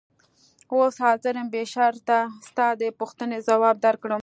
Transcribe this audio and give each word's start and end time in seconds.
اوس 0.73 0.95
حاضر 1.05 1.33
یم 1.39 1.47
بې 1.53 1.63
شرطه 1.73 2.19
ستا 2.47 2.67
د 2.81 2.83
پوښتنې 2.99 3.37
ځواب 3.47 3.75
درکړم. 3.85 4.19